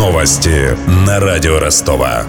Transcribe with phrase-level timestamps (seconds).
[0.00, 0.74] Новости
[1.06, 2.24] на радио Ростова.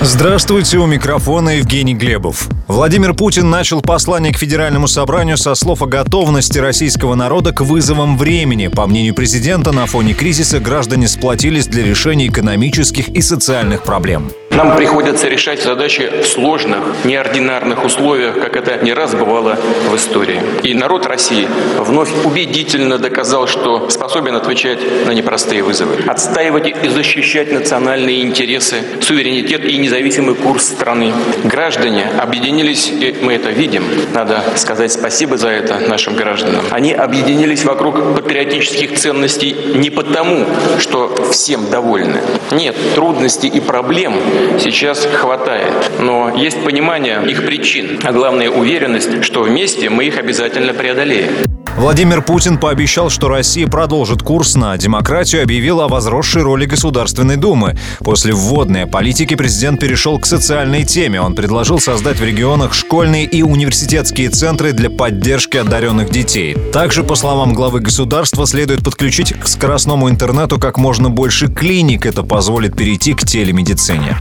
[0.00, 2.48] Здравствуйте, у микрофона Евгений Глебов.
[2.68, 8.16] Владимир Путин начал послание к Федеральному собранию со слов о готовности российского народа к вызовам
[8.16, 8.68] времени.
[8.68, 14.30] По мнению президента, на фоне кризиса граждане сплотились для решения экономических и социальных проблем.
[14.56, 19.58] Нам приходится решать задачи в сложных, неординарных условиях, как это не раз бывало
[19.90, 20.40] в истории.
[20.62, 21.46] И народ России
[21.78, 25.96] вновь убедительно доказал, что способен отвечать на непростые вызовы.
[26.06, 31.12] Отстаивать и защищать национальные интересы, суверенитет и независимый курс страны.
[31.44, 33.84] Граждане объединились, и мы это видим.
[34.14, 36.64] Надо сказать спасибо за это нашим гражданам.
[36.70, 40.46] Они объединились вокруг патриотических ценностей не потому,
[40.78, 42.22] что всем довольны.
[42.52, 44.14] Нет, трудностей и проблем
[44.58, 45.72] сейчас хватает.
[45.98, 51.55] Но есть понимание их причин, а главное уверенность, что вместе мы их обязательно преодолеем.
[51.76, 57.76] Владимир Путин пообещал, что Россия продолжит курс на демократию, объявил о возросшей роли Государственной Думы.
[57.98, 61.20] После вводной политики президент перешел к социальной теме.
[61.20, 66.56] Он предложил создать в регионах школьные и университетские центры для поддержки одаренных детей.
[66.72, 72.06] Также, по словам главы государства, следует подключить к скоростному интернету как можно больше клиник.
[72.06, 74.16] Это позволит перейти к телемедицине.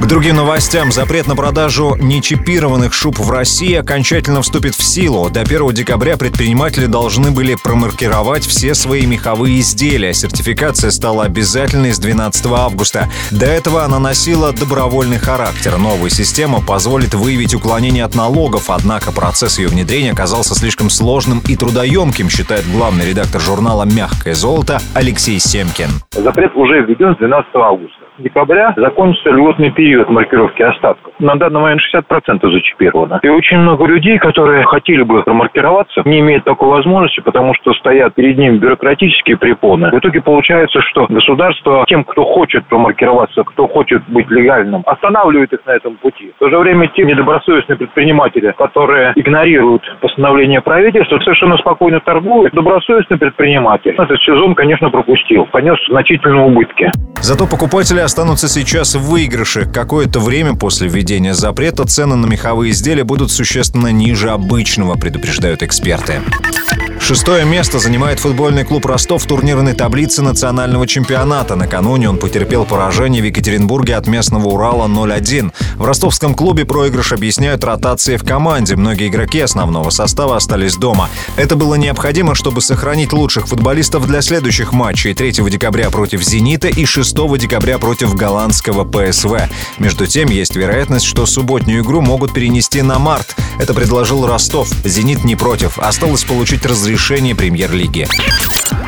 [0.00, 0.92] К другим новостям.
[0.92, 5.28] Запрет на продажу нечипированных шуб в России окончательно вступит в силу.
[5.28, 10.14] До 1 декабря предприниматели должны были промаркировать все свои меховые изделия.
[10.14, 13.08] Сертификация стала обязательной с 12 августа.
[13.32, 15.76] До этого она носила добровольный характер.
[15.78, 21.56] Новая система позволит выявить уклонение от налогов, однако процесс ее внедрения оказался слишком сложным и
[21.56, 25.90] трудоемким, считает главный редактор журнала «Мягкое золото» Алексей Семкин.
[26.12, 31.12] Запрет уже введен с 12 августа декабря закончится льготный период маркировки остатков.
[31.18, 33.20] На данный момент 60% зачипировано.
[33.22, 38.14] И очень много людей, которые хотели бы промаркироваться, не имеют такой возможности, потому что стоят
[38.14, 39.90] перед ними бюрократические препоны.
[39.90, 45.60] В итоге получается, что государство тем, кто хочет промаркироваться, кто хочет быть легальным, останавливает их
[45.66, 46.32] на этом пути.
[46.36, 52.52] В то же время те недобросовестные предприниматели, которые игнорируют постановление правительства, совершенно спокойно торгуют.
[52.54, 56.90] Добросовестный предприниматель этот сезон, конечно, пропустил, понес значительные убытки.
[57.20, 59.66] Зато покупатели останутся сейчас в выигрыше.
[59.66, 66.22] Какое-то время после введения запрета цены на меховые изделия будут существенно ниже обычного, предупреждают эксперты.
[67.08, 71.56] Шестое место занимает футбольный клуб «Ростов» в турнирной таблице национального чемпионата.
[71.56, 75.50] Накануне он потерпел поражение в Екатеринбурге от местного «Урала» 0-1.
[75.76, 78.76] В ростовском клубе проигрыш объясняют ротацией в команде.
[78.76, 81.08] Многие игроки основного состава остались дома.
[81.38, 86.84] Это было необходимо, чтобы сохранить лучших футболистов для следующих матчей 3 декабря против «Зенита» и
[86.84, 89.48] 6 декабря против голландского ПСВ.
[89.78, 93.34] Между тем, есть вероятность, что субботнюю игру могут перенести на март.
[93.58, 94.68] Это предложил Ростов.
[94.84, 95.78] «Зенит» не против.
[95.78, 98.08] Осталось получить разрешение решение премьер-лиги.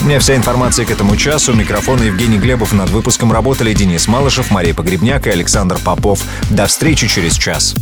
[0.00, 1.54] У меня вся информация к этому часу.
[1.54, 2.72] Микрофон Евгений Глебов.
[2.72, 6.20] Над выпуском работали Денис Малышев, Мария Погребняк и Александр Попов.
[6.50, 7.76] До встречи через час.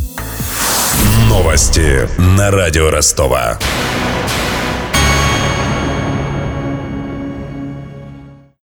[1.27, 3.57] Новости на радио Ростова.